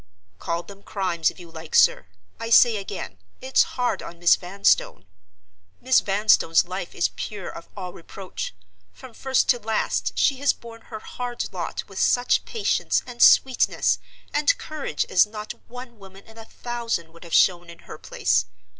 "Call 0.39 0.63
them 0.63 0.81
crimes 0.81 1.29
if 1.29 1.39
you 1.39 1.51
like, 1.51 1.75
sir—I 1.75 2.49
say 2.49 2.77
again, 2.77 3.19
it's 3.39 3.61
hard 3.77 4.01
on 4.01 4.17
Miss 4.17 4.35
Vanstone. 4.35 5.05
Miss 5.79 5.99
Vanstone's 5.99 6.65
life 6.65 6.95
is 6.95 7.09
pure 7.09 7.47
of 7.49 7.67
all 7.77 7.93
reproach. 7.93 8.55
From 8.91 9.13
first 9.13 9.47
to 9.49 9.59
last 9.59 10.17
she 10.17 10.37
has 10.37 10.53
borne 10.53 10.81
her 10.89 10.99
hard 11.01 11.53
lot 11.53 11.87
with 11.87 11.99
such 11.99 12.45
patience, 12.45 13.03
and 13.05 13.21
sweetness, 13.21 13.99
and 14.33 14.57
courage 14.57 15.05
as 15.05 15.27
not 15.27 15.53
one 15.67 15.99
woman 15.99 16.25
in 16.25 16.39
a 16.39 16.45
thousand 16.45 17.13
would 17.13 17.23
have 17.23 17.31
shown 17.31 17.69
in 17.69 17.77
her 17.85 17.99
place. 17.99 18.45